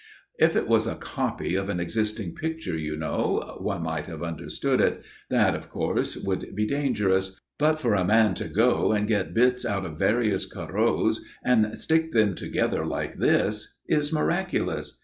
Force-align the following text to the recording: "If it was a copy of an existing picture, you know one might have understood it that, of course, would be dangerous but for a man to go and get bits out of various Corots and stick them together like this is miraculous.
"If 0.39 0.55
it 0.55 0.67
was 0.67 0.87
a 0.87 0.95
copy 0.95 1.53
of 1.53 1.69
an 1.69 1.79
existing 1.79 2.33
picture, 2.33 2.75
you 2.75 2.97
know 2.97 3.59
one 3.59 3.83
might 3.83 4.07
have 4.07 4.23
understood 4.23 4.81
it 4.81 5.03
that, 5.29 5.53
of 5.53 5.69
course, 5.69 6.17
would 6.17 6.55
be 6.55 6.65
dangerous 6.65 7.39
but 7.59 7.75
for 7.77 7.93
a 7.93 8.03
man 8.03 8.33
to 8.33 8.47
go 8.47 8.93
and 8.93 9.07
get 9.07 9.35
bits 9.35 9.63
out 9.63 9.85
of 9.85 9.99
various 9.99 10.51
Corots 10.51 11.19
and 11.45 11.79
stick 11.79 12.13
them 12.13 12.33
together 12.33 12.83
like 12.83 13.17
this 13.19 13.75
is 13.87 14.11
miraculous. 14.11 14.99